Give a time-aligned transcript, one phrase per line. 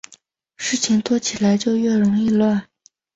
[0.57, 2.67] 事情多起来就容易乱